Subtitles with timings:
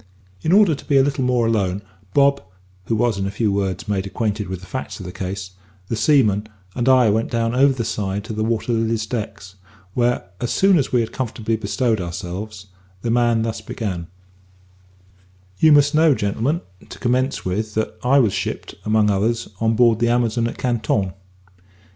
[0.41, 1.83] In order to be a little more alone,
[2.15, 2.41] Bob
[2.85, 5.51] (who was, in a few words, made acquainted with the facts of the case),
[5.89, 9.43] the seaman, and I went down over the side to the Water Lily's deck,
[9.93, 12.65] when, as soon as we had comfortably bestowed ourselves,
[13.03, 14.07] the man thus began:
[15.59, 19.99] "You must know, gentlemen, to commence with, that I was shipped, among others, on board
[19.99, 21.13] the Amazon at Canton.